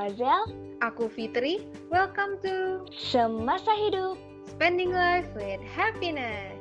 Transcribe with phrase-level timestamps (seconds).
[0.00, 0.48] Azel.
[0.80, 1.60] Aku Fitri.
[1.92, 4.16] Welcome to Semasa Hidup.
[4.48, 6.56] Spending Life with Happiness.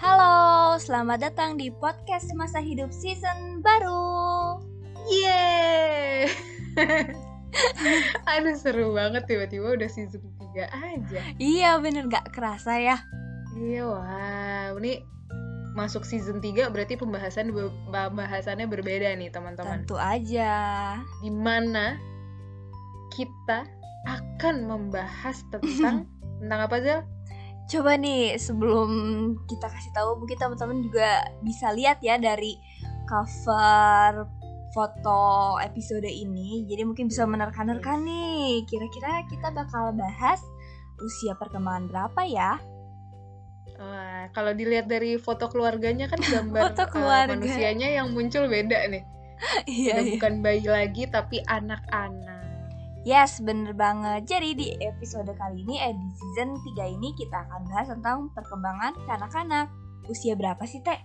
[0.00, 4.56] Halo, selamat datang di podcast Semasa Hidup season baru.
[5.12, 6.32] Yeay!
[8.36, 10.24] Aduh seru banget tiba-tiba udah season
[10.54, 11.20] 3 aja.
[11.36, 12.96] Iya bener gak kerasa ya.
[13.56, 15.00] Iya wow, ini
[15.76, 17.52] masuk season 3 berarti pembahasan
[17.92, 19.84] pembahasannya berbeda nih teman-teman.
[19.84, 20.54] Tentu aja.
[21.20, 22.00] Di mana
[23.12, 23.68] kita
[24.08, 26.08] akan membahas tentang
[26.40, 27.00] tentang apa Zel?
[27.66, 28.90] Coba nih sebelum
[29.50, 32.54] kita kasih tahu mungkin teman-teman juga bisa lihat ya dari
[33.10, 34.26] cover
[34.76, 36.68] foto episode ini.
[36.68, 38.68] Jadi mungkin bisa menerka-nerka nih.
[38.68, 40.44] Kira-kira kita bakal bahas
[41.00, 42.60] usia perkembangan berapa ya?
[43.76, 47.32] Wah, kalau dilihat dari foto keluarganya kan gambar Foto eh, keluarga.
[47.32, 49.04] manusianya yang muncul beda nih.
[49.68, 50.12] Iya, Udah iya.
[50.16, 52.40] bukan bayi lagi tapi anak-anak.
[53.04, 54.24] Yes, bener banget.
[54.24, 58.96] Jadi di episode kali ini, eh di season 3 ini kita akan bahas tentang perkembangan
[59.04, 59.68] kanak-kanak.
[60.08, 60.96] Usia berapa sih, Teh?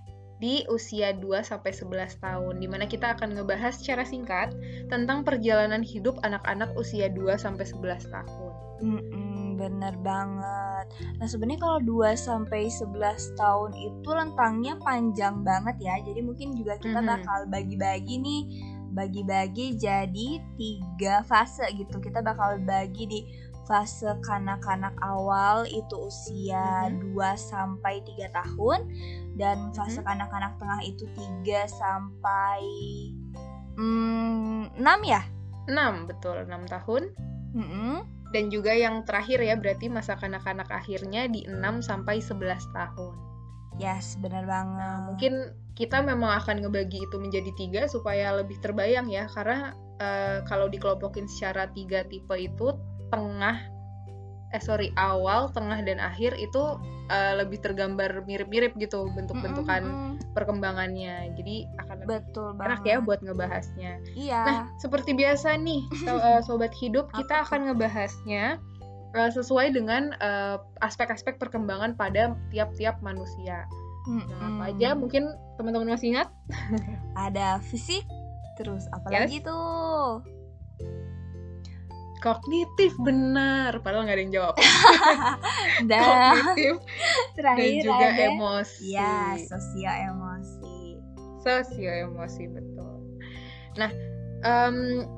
[0.41, 4.49] Di usia 2 sampai 11 tahun di mana kita akan ngebahas secara singkat
[4.89, 8.53] tentang perjalanan hidup anak-anak usia 2 sampai 11 tahun.
[8.81, 10.89] Mm-mm, bener banget.
[11.21, 16.01] Nah, sebenarnya kalau 2 sampai 11 tahun itu rentangnya panjang banget ya.
[16.01, 17.05] Jadi mungkin juga kita Mhm.
[17.05, 18.41] bakal bagi-bagi nih,
[18.91, 22.01] bagi-bagi jadi tiga fase gitu.
[22.01, 23.19] Kita bakal bagi di
[23.69, 27.13] fase kanak-kanak awal itu usia Mhm.
[27.13, 28.89] 2 sampai 3 tahun
[29.37, 30.07] dan fase Mhm.
[30.07, 32.61] kanak-kanak tengah itu 3 sampai
[33.77, 35.21] mm, 6 ya?
[35.69, 37.13] 6, betul, 6 tahun.
[37.55, 38.03] Mm-mm.
[38.31, 43.13] Dan juga yang terakhir ya, berarti masa kanak-kanak akhirnya di 6 sampai 11 tahun.
[43.79, 44.79] Yes, bener banget.
[44.79, 45.33] Nah, mungkin
[45.75, 51.29] kita memang akan ngebagi itu menjadi tiga supaya lebih terbayang ya, karena eh, kalau dikelompokin
[51.29, 52.73] secara tiga tipe itu
[53.11, 53.59] tengah,
[54.51, 56.63] eh sorry awal, tengah dan akhir itu
[57.07, 60.31] eh, lebih tergambar mirip-mirip gitu bentuk-bentukan Mm-mm-mm.
[60.31, 61.35] perkembangannya.
[61.35, 62.87] Jadi akan lebih Betul enak banget.
[62.87, 63.91] ya buat ngebahasnya.
[64.15, 64.41] Iya.
[64.47, 68.57] Nah, seperti biasa nih, so- eh, sobat hidup, kita akan ngebahasnya
[69.11, 73.67] eh, sesuai dengan eh, aspek-aspek perkembangan pada tiap-tiap manusia.
[74.01, 74.97] Nah, apa aja?
[74.97, 75.29] Mungkin
[75.61, 76.27] teman-teman masih ingat?
[77.13, 78.01] Ada fisik,
[78.57, 80.25] terus apalagi tuh?
[82.21, 84.55] Kognitif benar, padahal nggak ada yang jawab.
[85.89, 88.93] Dan Kognitif dan terakhir juga ada emosi.
[88.93, 90.79] ya sosial emosi.
[91.41, 92.95] Sosio emosi betul.
[93.81, 93.89] Nah,
[94.45, 95.09] em,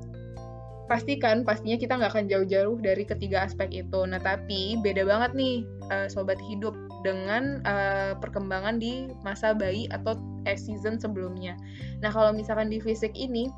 [0.87, 3.99] pastikan pastinya kita nggak akan jauh-jauh dari ketiga aspek itu.
[4.07, 6.71] Nah, tapi beda banget nih eh, sobat hidup
[7.03, 10.15] dengan eh, perkembangan di masa bayi atau
[10.47, 11.59] eh, season sebelumnya.
[11.99, 13.51] Nah, kalau misalkan di fisik ini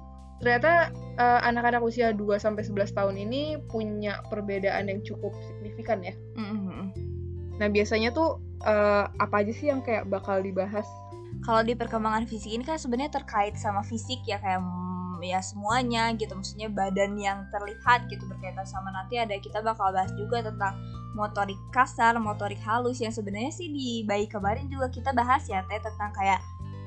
[0.43, 6.13] ternyata eh, anak-anak usia 2 sampai 11 tahun ini punya perbedaan yang cukup signifikan ya.
[6.35, 6.91] Mm-mm.
[7.55, 10.87] Nah, biasanya tuh eh, apa aja sih yang kayak bakal dibahas?
[11.43, 16.11] Kalau di perkembangan fisik ini kan sebenarnya terkait sama fisik ya kayak mm, ya semuanya
[16.17, 20.75] gitu maksudnya badan yang terlihat gitu berkaitan sama nanti ada kita bakal bahas juga tentang
[21.15, 25.79] motorik kasar, motorik halus yang sebenarnya sih di bayi kemarin juga kita bahas ya teh
[25.79, 26.43] tentang kayak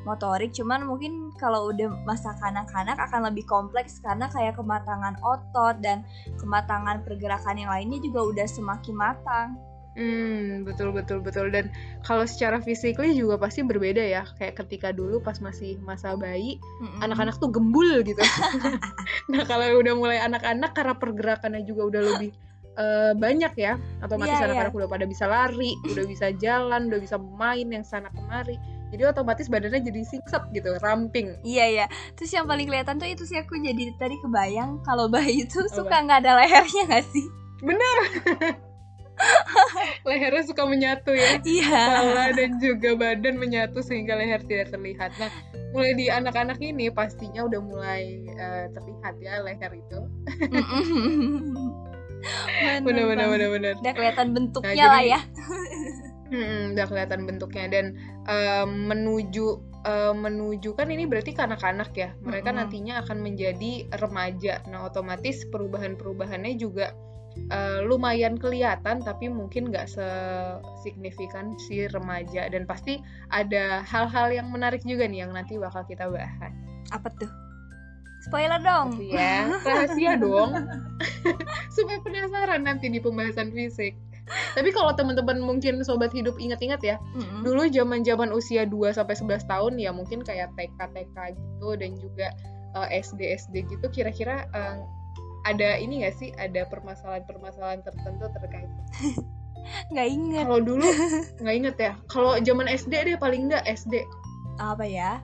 [0.06, 6.06] motorik cuman mungkin kalau udah masa kanak-kanak akan lebih kompleks karena kayak kematangan otot dan
[6.38, 9.48] kematangan pergerakan yang lainnya juga udah semakin matang.
[9.98, 11.74] Hmm, betul betul betul dan
[12.06, 14.22] kalau secara physically juga pasti berbeda ya.
[14.38, 16.62] Kayak ketika dulu pas masih masa bayi,
[17.02, 18.22] anak-anak tuh gembul gitu.
[19.34, 22.30] nah, kalau udah mulai anak-anak karena pergerakannya juga udah lebih
[22.78, 27.18] eh, banyak ya, otomatis Iya, anak-anak udah pada bisa lari, udah bisa jalan, udah bisa
[27.18, 28.54] main yang sana kemari.
[28.88, 31.36] Jadi otomatis badannya jadi singset gitu, ramping.
[31.42, 31.86] Iya ya.
[32.14, 35.74] Terus yang paling kelihatan tuh itu sih aku jadi tadi kebayang kalau bayi itu Apa?
[35.74, 37.26] suka nggak ada lehernya nggak sih?
[40.06, 41.42] Lehernya suka menyatu ya.
[41.42, 41.66] Iya.
[41.66, 45.10] kepala dan juga badan menyatu sehingga leher tidak terlihat.
[45.18, 45.26] Nah,
[45.68, 49.98] mulai di anak-anak ini pastinya udah mulai eh, terlihat ya leher itu.
[52.78, 53.28] bener, Bener bener banget.
[53.28, 53.74] bener bener.
[53.76, 55.20] Udah kelihatan bentuknya Nah, lah jadi- ya.
[56.28, 57.86] Hmm, udah kelihatan bentuknya dan
[58.28, 59.46] eh, menuju
[59.88, 62.12] eh, menuju kan ini berarti kanak-kanak ya.
[62.20, 62.68] Mereka Mm-mm.
[62.68, 64.60] nantinya akan menjadi remaja.
[64.68, 66.92] Nah, otomatis perubahan-perubahannya juga
[67.48, 73.00] eh, lumayan kelihatan tapi mungkin nggak sesignifikan si remaja dan pasti
[73.32, 76.52] ada hal-hal yang menarik juga nih yang nanti bakal kita bahas.
[76.92, 77.30] Apa tuh?
[78.28, 79.00] Spoiler dong.
[79.00, 80.52] Ya rahasia dong
[81.74, 83.96] supaya penasaran nanti di pembahasan fisik
[84.28, 87.42] Tapi kalau teman-teman mungkin sobat hidup ingat-ingat ya, Mm-mm.
[87.44, 92.28] dulu zaman-zaman usia 2 sampai 11 tahun ya mungkin kayak TK TK gitu dan juga
[92.76, 94.78] eh, SD SD gitu kira-kira eh,
[95.46, 96.34] ada ini gak sih?
[96.36, 98.70] Ada permasalahan-permasalahan tertentu terkait?
[99.92, 100.88] Nggak inget kalau dulu
[101.44, 101.92] nggak inget ya.
[102.08, 104.00] Kalau zaman SD deh paling nggak SD
[104.56, 105.20] apa ya?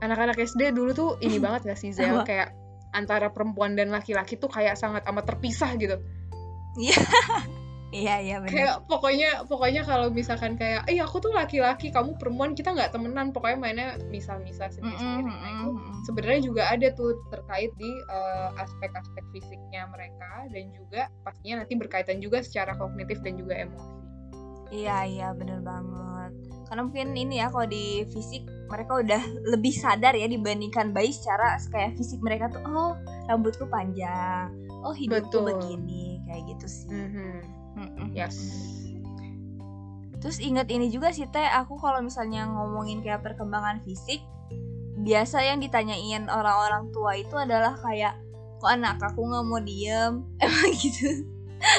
[0.00, 2.24] Anak-anak SD dulu tuh ini banget gak sih Zel?
[2.24, 2.56] Kayak
[2.96, 6.00] antara perempuan dan laki-laki tuh kayak sangat amat terpisah gitu.
[6.80, 6.96] Iya
[7.92, 8.56] iya benar.
[8.56, 13.36] Kayak pokoknya pokoknya kalau misalkan kayak eh aku tuh laki-laki kamu perempuan kita nggak temenan.
[13.36, 15.28] Pokoknya mainnya misal-misal sendiri-sendiri.
[15.28, 15.92] Mm-mm, nah itu mm-mm.
[16.08, 22.18] sebenarnya juga ada tuh terkait di eh, aspek-aspek fisiknya mereka dan juga pastinya nanti berkaitan
[22.24, 23.92] juga secara kognitif dan juga emosi.
[24.72, 26.32] Iya iya bener banget.
[26.72, 29.22] Karena mungkin ini ya kalau di fisik mereka udah
[29.52, 32.96] lebih sadar ya dibandingkan bayi secara kayak fisik mereka tuh oh
[33.28, 34.48] rambutku panjang.
[34.80, 35.60] Oh hidupku Betul.
[35.60, 36.24] begini.
[36.24, 36.88] Kayak gitu sih.
[36.88, 37.61] Mhm.
[37.82, 38.14] Mm-mm.
[38.14, 38.38] yes.
[40.22, 44.22] Terus inget ini juga sih teh aku kalau misalnya ngomongin kayak perkembangan fisik
[45.02, 48.14] biasa yang ditanyain orang-orang tua itu adalah kayak
[48.62, 50.22] kok anak aku nggak mau diem?
[50.42, 51.26] Emang gitu.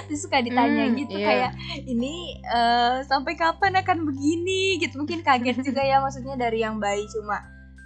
[0.08, 1.28] Terus suka ditanya Hmm, gitu iya.
[1.28, 1.52] kayak
[1.88, 4.76] ini eh, sampai kapan akan begini?
[4.80, 4.96] Gitu.
[5.00, 7.40] Mungkin kaget juga ya maksudnya dari yang bayi cuma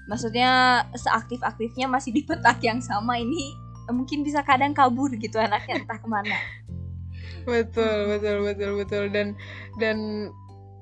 [0.07, 3.53] maksudnya seaktif aktifnya masih di petak yang sama ini
[3.85, 6.33] eh, mungkin bisa kadang kabur gitu anaknya entah ke mana
[7.47, 9.03] betul betul betul betul.
[9.09, 9.27] Dan
[9.79, 9.97] dan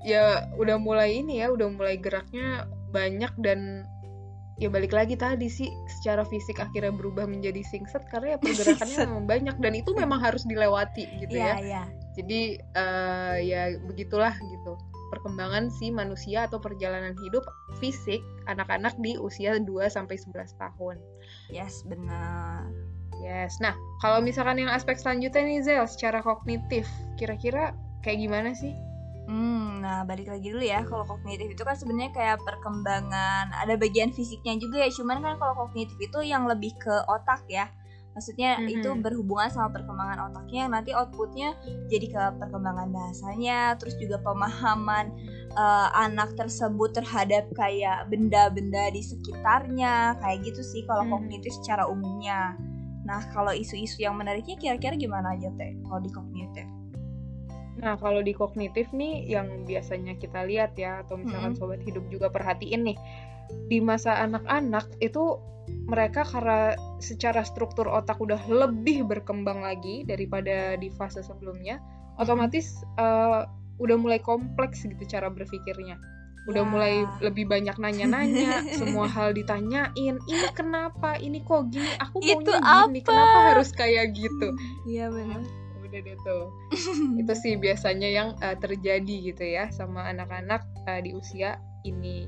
[0.05, 3.85] ya udah mulai ini ya udah mulai geraknya banyak dan
[4.55, 5.67] ya balik lagi tadi sih
[5.99, 10.47] secara fisik akhirnya berubah menjadi singset karena ya pergerakannya memang banyak dan itu memang harus
[10.47, 11.55] dilewati gitu iya ya.
[11.59, 11.83] iya.
[12.15, 14.79] Jadi eh, ya begitulah gitu.
[15.11, 17.43] Perkembangan si manusia atau perjalanan hidup
[17.83, 20.95] fisik anak-anak di usia 2 sampai 11 tahun.
[21.51, 22.63] yes benar
[23.25, 23.57] Yes.
[23.57, 23.73] Nah,
[24.05, 26.85] kalau misalkan yang aspek selanjutnya nih Zel, secara kognitif,
[27.17, 27.73] kira-kira
[28.05, 28.69] kayak gimana sih?
[29.25, 30.85] Hmm, nah balik lagi dulu ya.
[30.85, 34.93] Kalau kognitif itu kan sebenarnya kayak perkembangan, ada bagian fisiknya juga ya.
[34.93, 37.65] Cuman kan kalau kognitif itu yang lebih ke otak ya.
[38.13, 38.69] Maksudnya Mhm.
[38.79, 41.51] itu berhubungan sama perkembangan otaknya yang nanti outputnya
[41.91, 45.11] jadi ke perkembangan bahasanya, terus juga pemahaman
[45.55, 51.11] eh, anak tersebut terhadap kayak benda-benda di sekitarnya, kayak gitu sih kalau Mhm.
[51.15, 52.59] kognitif secara umumnya.
[53.05, 56.65] Nah, kalau isu-isu yang menariknya kira-kira gimana aja teh kalau di kognitif?
[57.77, 61.59] Nah, kalau di kognitif nih yang biasanya kita lihat ya atau misalkan Mm-mm.
[61.59, 62.97] sobat hidup juga perhatiin nih
[63.69, 65.37] di masa anak-anak itu
[65.85, 71.81] mereka karena secara struktur otak udah lebih berkembang lagi daripada di fase sebelumnya,
[72.21, 73.41] otomatis eh,
[73.81, 75.97] udah mulai kompleks gitu cara berpikirnya.
[76.45, 82.53] Udah mulai lebih banyak nanya-nanya, semua hal ditanyain, ini kenapa, ini kok gini, aku Itu
[82.53, 83.07] maunya gini, apa?
[83.09, 84.53] kenapa harus kayak gitu?
[84.85, 85.41] Iya benar.
[85.81, 86.43] Udah deh tuh
[87.21, 92.25] itu sih biasanya yang eh, terjadi gitu ya sama anak-anak eh, di usia ini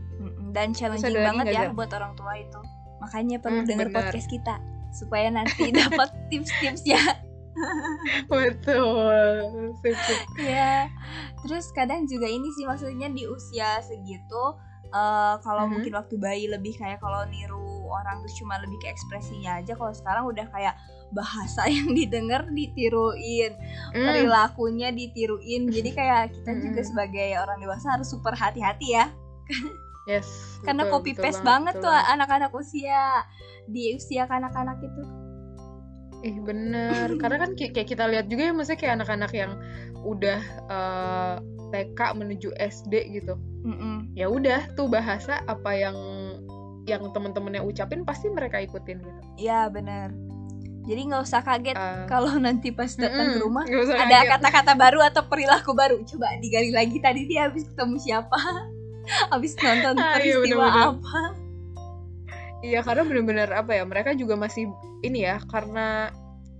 [0.49, 2.59] Dan challenging banget ya buat orang tua itu.
[2.97, 4.09] Makanya perlu Hmm, denger benar.
[4.09, 4.55] podcast kita
[4.89, 7.01] supaya nanti dapat tips-tips ya.
[8.31, 9.73] betul
[10.39, 10.87] ya.
[11.43, 14.43] Terus kadang juga ini sih maksudnya di usia segitu
[14.89, 15.73] eh, kalau Mhm.
[15.73, 19.93] mungkin waktu bayi lebih kayak kalau niru orang tuh cuma lebih ke ekspresinya aja kalau
[19.95, 20.75] sekarang udah kayak
[21.11, 23.55] bahasa yang didengar ditiruin
[23.93, 26.83] Hmm, perilakunya ditiruin jadi kayak kita juga Mm-mm.
[26.83, 29.07] sebagai orang dewasa harus super hati-hati ya
[30.05, 32.11] yes karena betul, copy betul paste banget, betul tuh banget.
[32.11, 33.23] anak-anak usia
[33.67, 35.03] di usia kanak-kanak itu
[36.19, 37.13] ih bener.
[37.15, 39.51] Karena kan kayak kita lihat juga ya maksudnya kayak anak-anak yang
[40.01, 41.35] udah eh,
[41.67, 43.35] TK menuju SD gitu.
[43.61, 44.15] Mm-mm.
[44.15, 45.97] ya udah tuh bahasa apa yang
[46.87, 49.21] yang teman-temannya ucapin pasti mereka ikutin gitu.
[49.35, 50.15] Ya bener.
[50.87, 54.17] Jadi nggak usah kaget Eh, kalau nanti pas datang ke mm-mm, rumah nggak usah ada
[54.31, 55.99] kata-kata baru atau perilaku baru.
[56.07, 58.39] Coba digali lagi tadi dia habis ketemu siapa?
[59.31, 60.87] Habis nonton Ah, iya, peristiwa bener-bener.
[60.95, 61.21] apa?
[62.59, 64.71] Iya karena bener-bener apa ya mereka juga masih
[65.05, 66.09] ini ya karena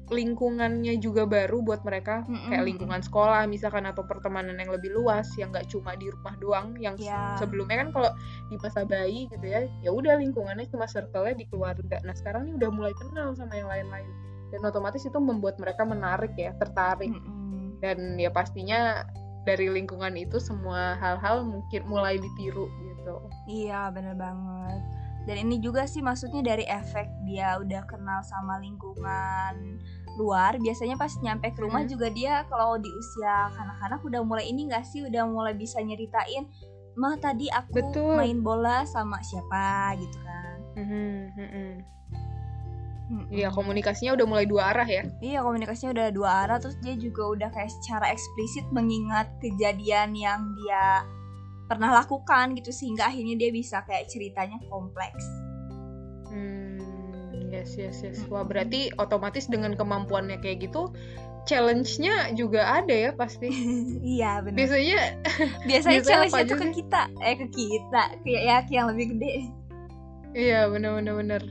[0.07, 2.47] lingkungannya juga baru buat mereka Mm-mm.
[2.47, 6.79] kayak lingkungan sekolah misalkan atau pertemanan yang lebih luas yang nggak cuma di rumah doang
[6.79, 7.35] yang Ya.
[7.35, 8.11] sebelumnya kan kalau
[8.47, 12.55] di masa bayi gitu ya ya udah lingkungannya cuma circle-nya di keluarga nah sekarang ini
[12.55, 14.07] udah mulai kenal sama yang lain-lain
[14.47, 17.75] dan otomatis itu membuat mereka menarik ya tertarik Mm-mm.
[17.83, 19.03] dan ya pastinya
[19.43, 23.15] dari lingkungan itu semua hal-hal mungkin mulai ditiru gitu
[23.47, 24.79] Iya bener banget
[25.27, 29.75] Dan ini juga sih maksudnya dari efek dia udah kenal sama lingkungan
[30.15, 31.89] luar Biasanya pas nyampe ke rumah Mhm.
[31.91, 36.47] juga dia kalau di usia kanak-kanak udah mulai ini gak sih Udah mulai bisa nyeritain
[36.95, 38.15] Mah tadi aku Betul.
[38.15, 41.69] main bola sama siapa gitu kan Mhm, mhm.
[43.07, 43.31] Mm-mm.
[43.31, 45.07] Iya, komunikasinya udah mulai dua arah ya.
[45.23, 50.43] Iya komunikasinya udah dua arah terus dia juga udah kayak secara eksplisit mengingat kejadian yang
[50.59, 51.07] dia
[51.67, 55.23] pernah lakukan gitu sehingga akhirnya dia bisa kayak ceritanya kompleks.
[56.31, 56.79] Hmm,
[57.51, 58.23] yes, yes, yes.
[58.31, 60.91] Wah, berarti otomatis dengan kemampuannya kayak gitu,
[61.47, 63.51] challenge-nya juga ada ya pasti.
[64.15, 64.57] iya benar.
[64.57, 64.99] Biasanya,
[65.69, 69.31] Biasanya challenge-nya tuh ke kita, eh ke kita, kayak ya ke yang lebih gede.
[70.37, 71.41] iya bener-bener bener.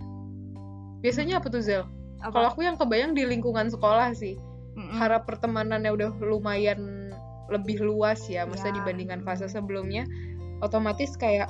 [1.04, 1.84] Biasanya apa tuh Zel?
[2.24, 4.40] Kalau aku yang kebayang di lingkungan sekolah sih,
[4.76, 4.96] Mm-mm.
[4.96, 6.95] karena pertemanannya udah lumayan
[7.50, 8.78] lebih luas ya, maksudnya Ya.
[8.82, 10.06] dibandingkan fase sebelumnya,
[10.64, 11.46] otomatis kayak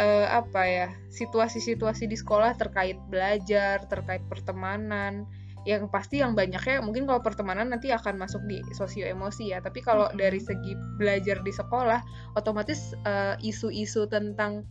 [0.00, 5.28] eh, apa ya situasi-situasi di sekolah terkait belajar, terkait pertemanan,
[5.62, 9.78] yang pasti yang banyaknya mungkin kalau pertemanan nanti akan masuk di sosio emosi ya, tapi
[9.84, 10.18] kalau Mm-mm.
[10.18, 12.00] dari segi belajar di sekolah,
[12.34, 14.66] otomatis eh, isu-isu tentang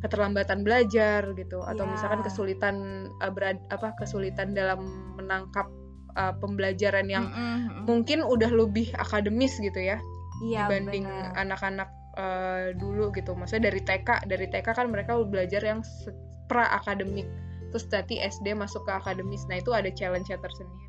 [0.00, 1.92] keterlambatan belajar gitu atau Ya.
[1.92, 2.76] misalkan kesulitan
[3.20, 4.80] eh, berad- apa kesulitan dalam
[5.20, 5.68] menangkap
[6.14, 7.86] eh, pembelajaran yang Mm-mm.
[7.86, 9.98] mungkin udah lebih akademis gitu ya
[10.40, 11.04] Iya dibanding
[11.36, 13.36] anak-anak eh, dulu gitu.
[13.36, 15.84] Maksudnya dari TK, dari TK kan mereka belajar yang
[16.48, 17.28] pra akademik.
[17.70, 19.46] Terus nanti SD masuk ke akademis.
[19.46, 20.88] Nah, itu ada challenge-nya tersendiri.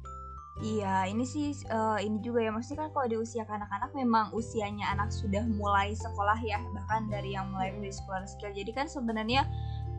[0.62, 4.94] Iya, ini sih eh, ini juga ya maksudnya kan kalau di usia anak-anak memang usianya
[4.94, 8.54] anak sudah mulai sekolah ya, bahkan dari yang mulai dari sekolah skill.
[8.54, 9.42] Jadi kan sebenarnya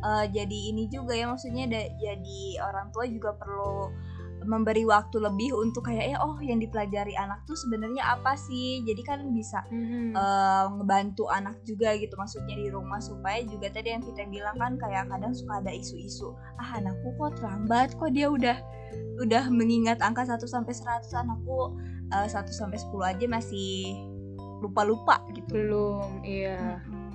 [0.02, 3.91] eh, jadi ini juga ya maksudnya da- jadi orang tua juga perlu
[4.45, 8.83] memberi waktu lebih untuk kayak ya oh yang dipelajari anak tuh sebenarnya apa sih.
[8.87, 14.03] Jadi kan bisa eh, ngebantu anak juga gitu maksudnya di rumah supaya juga tadi yang
[14.03, 18.57] kita bilang kan kayak kadang suka ada isu-isu ah anakku kok terlambat kok dia udah
[19.21, 21.77] udah mengingat angka 1 sampai 100 anakku
[22.13, 23.97] eh, 1 sampai 10 aja masih
[24.63, 25.51] lupa-lupa gitu.
[25.51, 26.79] Belum, iya.
[26.87, 27.11] Mm-mm.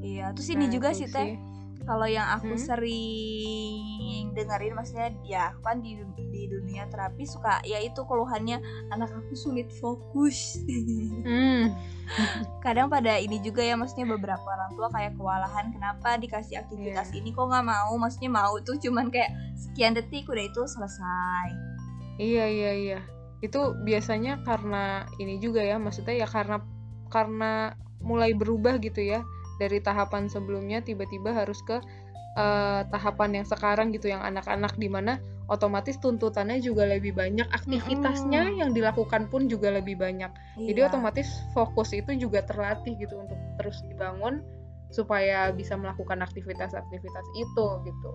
[0.00, 1.36] Iya, terus ini Nah, juga sih teh
[1.82, 2.60] kalau yang aku Hmm?
[2.60, 5.98] sering dengerin maksudnya ya aku kan di
[6.30, 10.60] di dunia terapi suka ya itu keluhannya anak aku sulit fokus.
[11.20, 11.70] Hmm.
[12.58, 17.30] kadang pada ini juga ya maksudnya beberapa orang tua kayak kewalahan kenapa dikasih aktivitas ini
[17.30, 21.48] kok nggak mau maksudnya mau tuh cuman kayak sekian detik udah itu selesai
[22.18, 23.00] Iya, iya, iya.
[23.40, 26.60] Itu biasanya karena ini juga ya, maksudnya ya karena
[27.08, 27.72] karena
[28.02, 29.24] mulai berubah gitu ya.
[29.60, 31.76] Dari tahapan sebelumnya tiba-tiba harus ke
[32.38, 35.18] eh, tahapan yang sekarang gitu yang anak-anak di mana
[35.50, 38.60] otomatis tuntutannya juga lebih banyak, aktivitasnya Mm-mm.
[38.62, 40.30] yang dilakukan pun juga lebih banyak.
[40.54, 40.88] Jadi Iya.
[40.94, 44.46] otomatis fokus itu juga terlatih gitu untuk terus dibangun
[44.94, 48.10] supaya bisa melakukan aktivitas-aktivitas itu gitu.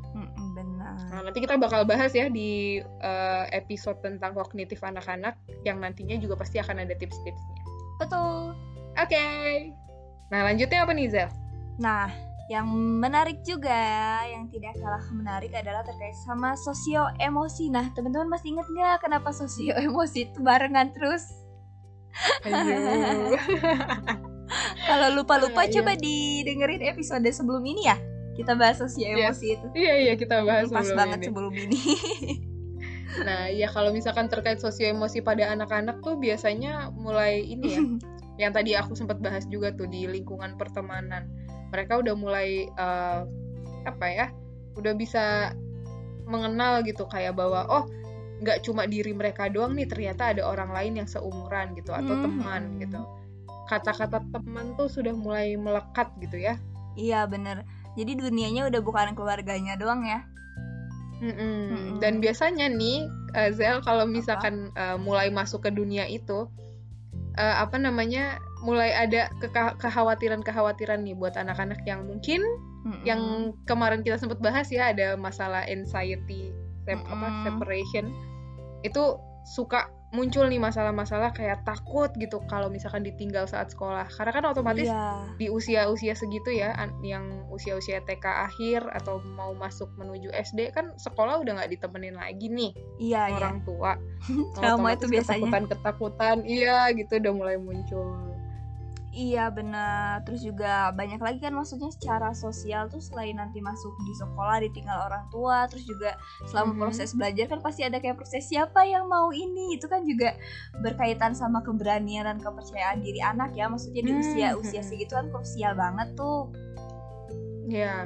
[0.55, 5.35] Benar Nah, nanti kita bakal bahas ya di eh, episode tentang kognitif anak-anak
[5.67, 7.61] yang nantinya juga pasti akan ada tips-tipsnya.
[7.99, 8.55] betul
[8.95, 9.75] Oke.
[10.25, 11.29] Nah, lanjutnya apa nih, Zel?
[11.75, 12.08] nah
[12.48, 13.75] yang menarik juga
[14.24, 19.34] yang tidak kalah menarik adalah terkait sama sosio emosi nah teman-teman masih ingat nggak kenapa
[19.34, 21.25] sosio emosi itu barengan terus
[24.88, 25.74] kalau lupa-lupa Ah, iya.
[25.75, 27.98] coba didengerin episode sebelum ini ya
[28.36, 29.36] kita bahas sosio Yes.
[29.36, 31.25] emosi itu Iya, iya, kita bahas pas sebelum banget ini.
[31.27, 31.79] sebelum ini
[33.15, 37.79] Nah, ya kalau misalkan terkait sosio emosi pada anak-anak tuh biasanya mulai ini ya.
[38.35, 41.27] yang tadi aku sempat bahas juga tuh di lingkungan pertemanan.
[41.71, 43.19] Mereka udah mulai eh,
[43.87, 44.27] apa ya?
[44.75, 45.55] Udah bisa
[46.25, 47.85] mengenal gitu kayak bahwa oh
[48.43, 52.23] nggak cuma diri mereka doang nih ternyata ada orang lain yang seumuran gitu atau Mhm.
[52.25, 52.99] teman gitu.
[53.71, 56.59] Kata-kata teman tuh sudah mulai melekat gitu ya.
[56.95, 60.23] Iya bener Jadi dunianya udah bukan keluarganya doang ya
[61.23, 61.71] Mm-mm.
[61.71, 61.97] Mm-mm.
[62.03, 63.07] Dan biasanya nih,
[63.39, 66.47] eh, Zel, kalau misalkan eh, mulai masuk ke dunia itu,
[67.37, 69.29] eh, apa namanya, mulai ada
[69.79, 72.41] kekhawatiran-kekhawatiran nih buat anak-anak yang mungkin
[72.85, 73.01] Mm-mm.
[73.05, 73.21] yang
[73.69, 76.53] kemarin kita sempat bahas ya, ada masalah anxiety,
[76.85, 77.43] sep- apa, Mm-mm.
[77.45, 78.05] separation,
[78.85, 79.03] itu
[79.45, 84.05] suka muncul nih masalah-masalah kayak takut gitu kalau misalkan ditinggal saat sekolah.
[84.07, 89.51] Karena kan otomatis Iya di usia-usia segitu ya, an- yang usia-usia TK akhir atau mau
[89.51, 93.97] masuk menuju SD kan sekolah udah nggak ditemenin lagi nih Iya iya orang tua.
[94.55, 98.34] Trauma itu biasanya Ketakutan-ketakutan, iya gitu udah mulai muncul.
[99.15, 100.27] Iya benar.
[100.27, 105.07] Terus juga banyak lagi kan maksudnya secara sosial tuh selain nanti masuk di sekolah ditinggal
[105.07, 106.79] orang tua, terus juga selama Mhm.
[106.84, 109.79] proses belajar kan pasti ada kayak proses siapa yang mau ini.
[109.79, 110.36] Itu kan juga
[110.84, 113.72] berkaitan sama keberanian dan kepercayaan diri anak ya.
[113.72, 114.88] Maksudnya di Hmm, usia usia mhm.
[114.91, 116.51] segitu kan krusial banget tuh.
[117.65, 118.05] Ya,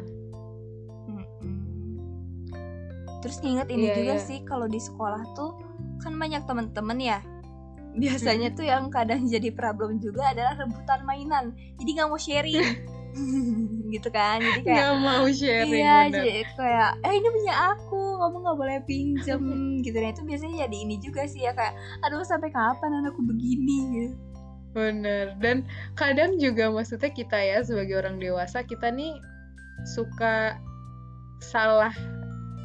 [1.10, 1.58] Mm-mm.
[3.20, 4.24] Terus nginget ini Iya, juga iya.
[4.24, 5.58] sih kalau di sekolah tuh
[6.00, 7.20] kan banyak temen-temen ya.
[7.98, 11.46] Biasanya tuh yang kadang jadi problem juga adalah rebutan mainan.
[11.82, 12.62] Jadi nggak mau sharing.
[13.94, 14.38] gitu kan.
[14.40, 16.22] Jadi kayak nggak mau sharing iya bener.
[16.22, 19.42] jadi kayak eh ini punya aku kamu nggak boleh pinjam
[19.86, 21.74] gitu nah itu biasanya jadi ini juga sih ya kayak
[22.06, 24.16] aduh sampai kapan anakku begini gitu
[24.70, 25.66] Bener, dan
[25.98, 29.18] kadang juga maksudnya kita ya sebagai orang dewasa kita nih
[29.98, 30.62] suka
[31.42, 31.90] salah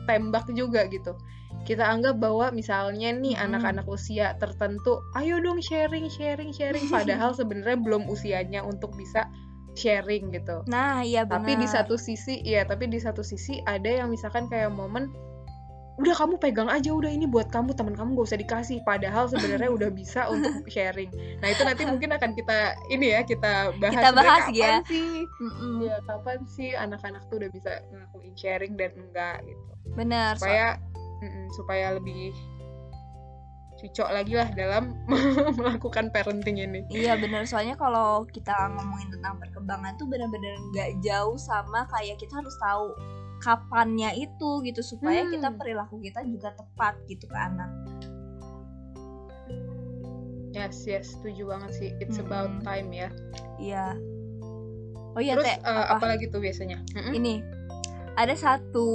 [0.04, 1.16] tembak juga gitu.
[1.64, 6.84] Kita anggap bahwa misalnya nih anak-anak usia tertentu, ayo dong sharing, sharing, sharing.
[6.92, 9.24] Padahal sebenarnya belum usianya untuk bisa
[9.74, 10.62] sharing gitu.
[10.64, 14.46] nah iya benar Tapi di satu sisi, ya tapi di satu sisi ada yang misalkan
[14.46, 15.10] kayak momen
[15.94, 19.70] udah kamu pegang aja udah ini buat kamu teman kamu gak usah dikasih padahal sebenarnya
[19.70, 21.06] udah bisa untuk sharing
[21.38, 24.74] nah itu nanti mungkin akan kita ini ya kita bahas Kita bahas kapan ya.
[24.90, 25.74] sih Mm-mm.
[25.86, 29.62] ya kapan sih anak-anak tuh udah bisa ngelakuin sharing dan enggak gitu
[29.94, 30.82] benar so- supaya
[31.20, 32.34] mm-mm, supaya lebih
[33.74, 34.96] cocok lagi lah dalam
[35.58, 41.36] melakukan parenting ini Iya bener soalnya kalau kita ngomongin tentang perkembangan tuh bener-bener nggak jauh
[41.36, 42.94] sama kayak kita harus tahu
[43.38, 45.30] kapannya itu gitu supaya Hmm.
[45.30, 47.68] kita perilaku kita juga tepat gitu ke anak.
[50.54, 52.64] yes yes setuju banget sih it's about Mm-mm.
[52.64, 53.08] time ya
[53.58, 53.86] Iya.
[55.12, 55.98] Oh iya terus teh eh, apa?
[55.98, 56.78] apalagi tuh biasanya
[57.10, 57.42] ini
[58.14, 58.86] ada satu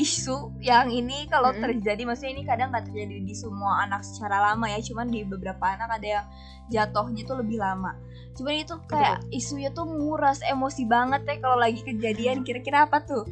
[0.00, 1.60] isu yang ini kalau Mm-mm.
[1.60, 5.60] terjadi maksudnya ini kadang nggak terjadi di semua anak secara lama ya cuman di beberapa
[5.76, 6.26] anak ada yang
[6.72, 7.92] jatuhnya tuh lebih lama
[8.32, 13.24] cuman itu kayak isunya tuh nguras emosi banget ya kalau lagi kejadian kira-kira apa tuh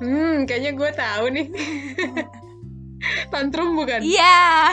[0.00, 1.46] Hmm, kayaknya gue tahu nih.
[3.32, 4.00] Tantrum bukan?
[4.00, 4.72] iya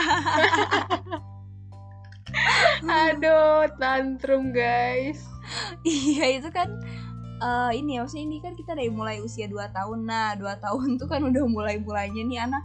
[2.88, 5.20] Aduh, tantrum guys.
[5.84, 6.68] iya itu kan
[7.38, 10.04] eh, ini ya maksudnya ini kan kita dari mulai usia 2 tahun.
[10.04, 12.64] Nah 2 tahun tuh kan udah mulai-mulainya nih anak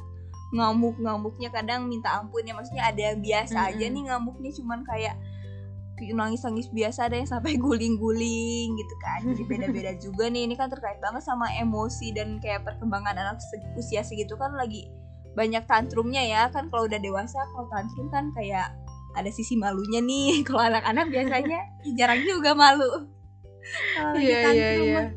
[0.54, 2.54] ngamuk-ngamuknya kadang minta ampun ya.
[2.54, 3.94] Maksudnya ada yang biasa aja Mm-mm.
[3.98, 5.16] nih ngamuknya cuman kayak
[6.04, 9.24] nangis-nangis biasa ada yang sampai guling-guling gitu kan.
[9.24, 10.46] Jadi beda-beda juga nih.
[10.50, 14.90] Ini kan terkait banget sama emosi dan kayak perkembangan anak se- usia segitu kan lagi
[15.34, 16.42] banyak tantrumnya ya.
[16.54, 18.74] Kan kalau udah dewasa kalau tantrum kan kayak
[19.14, 20.42] ada sisi malunya nih.
[20.50, 21.60] Kalau anak-anak biasanya
[21.94, 23.06] jarang juga malu
[23.96, 24.96] kalau lagi Iya, iya, tantrum iya.
[24.96, 25.08] mah.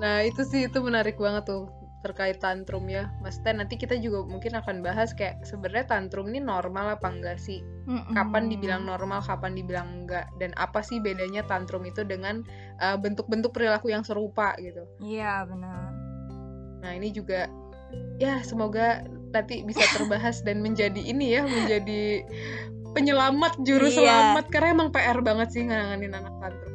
[0.00, 1.68] Nah, itu sih itu menarik banget tuh
[2.00, 3.12] terkait tantrum ya.
[3.20, 7.60] Maksudnya nanti kita juga mungkin akan bahas kayak sebenarnya tantrum ini normal apa enggak sih?
[7.84, 8.16] Mm-mm.
[8.16, 10.32] Kapan dibilang normal, kapan dibilang enggak?
[10.40, 12.40] Dan apa sih bedanya tantrum itu dengan
[12.80, 14.88] uh, bentuk-bentuk perilaku yang serupa gitu.
[15.04, 15.92] iya benar
[16.80, 17.44] Nah, ini juga
[18.16, 19.04] ya semoga
[19.36, 22.24] nanti bisa terbahas dan menjadi ini ya, menjadi
[22.96, 23.96] penyelamat juru Iya.
[24.00, 26.69] selamat karena emang PR banget sih nanganin anak tantrum.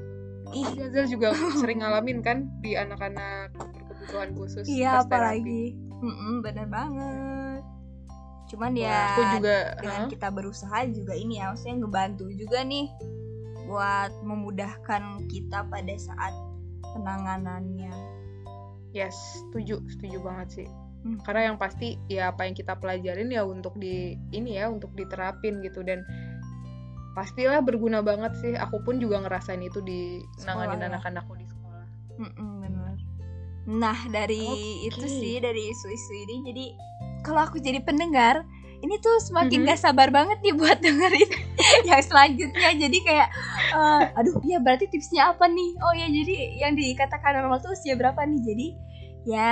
[0.55, 5.75] Ih Gazel juga sering ngalamin kan di anak-anak berkebutuhan khusus iya apalagi.
[5.99, 7.61] Mm-mm, bener banget.
[8.45, 10.09] Cuman Wah, ya aku juga dengan Hah?
[10.11, 12.87] kita berusaha juga ini ya maksudnya ngebantu juga nih
[13.65, 16.33] buat memudahkan kita pada saat
[16.93, 17.93] penanganannya.
[18.95, 19.15] Yes
[19.49, 20.69] setuju setuju banget sih.
[21.05, 21.21] Hmm.
[21.21, 25.61] karena yang pasti ya apa yang kita pelajarin ya untuk di ini ya untuk diterapin
[25.61, 25.85] gitu.
[25.85, 26.01] Dan
[27.15, 28.53] pastilah berguna banget sih.
[28.53, 30.87] Aku pun juga ngerasain itu di nanganin ya.
[30.93, 31.85] anak-anakku di sekolah.
[32.19, 32.95] Mm-mm, bener.
[33.65, 34.93] Nah dari Oke.
[34.93, 36.65] itu sih dari isu-isu ini jadi
[37.23, 38.45] kalau aku jadi pendengar
[38.77, 39.67] ini tuh semakin Mhm.
[39.67, 41.29] gak sabar banget nih buat dengerin
[41.89, 42.69] yang selanjutnya.
[42.77, 43.27] Jadi kayak
[43.73, 45.73] eh, aduh ya berarti tipsnya apa nih?
[45.81, 48.39] Oh ya jadi yang dikatakan normal tuh usia berapa nih?
[48.45, 48.67] Jadi
[49.25, 49.51] ya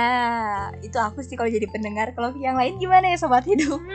[0.78, 2.14] itu aku sih kalau jadi pendengar.
[2.14, 3.82] Kalau yang lain gimana ya sobat hidup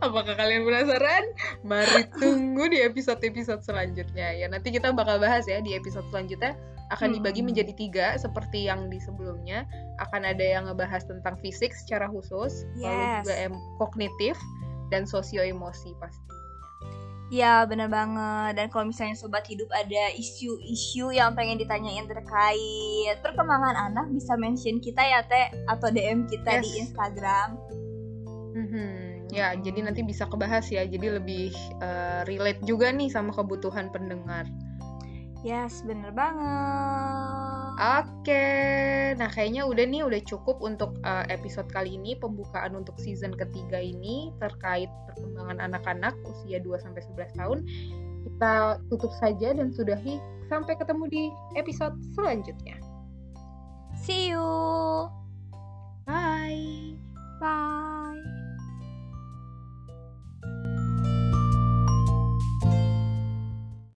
[0.00, 1.24] apakah kalian penasaran?
[1.62, 4.34] Mari tunggu di episode-episode selanjutnya.
[4.34, 6.54] Ya nanti kita bakal bahas ya di episode selanjutnya.
[6.92, 7.48] Akan dibagi Hmm.
[7.50, 9.64] menjadi tiga seperti yang di sebelumnya.
[9.98, 13.24] Akan ada yang ngebahas tentang fisik secara khusus lalu Yes.
[13.24, 14.36] juga em kognitif
[14.92, 16.22] dan sosio emosi pasti.
[17.32, 18.60] Ya bener banget.
[18.60, 24.76] Dan kalau misalnya sobat hidup ada isu-isu yang pengen ditanyain terkait perkembangan anak Bisa mention
[24.78, 26.92] kita ya Teh Atau DM kita di Yes.
[26.92, 27.56] Instagram
[28.54, 29.66] Hmm, ya hmm.
[29.66, 31.50] jadi nanti bisa kebahas ya jadi lebih
[31.82, 34.46] uh, relate juga nih sama kebutuhan pendengar.
[35.42, 37.52] Yes bener banget.
[37.74, 39.18] Oke, okay.
[39.18, 43.82] nah kayaknya udah nih udah cukup untuk uh, episode kali ini pembukaan untuk season ketiga
[43.82, 47.58] ini terkait perkembangan anak-anak usia 2 sampai 11 tahun.
[48.24, 51.22] Kita tutup saja dan sudahi sampai ketemu di
[51.58, 52.78] episode selanjutnya.
[54.06, 54.46] See you.
[56.06, 56.94] Bye.
[57.42, 58.03] Bye.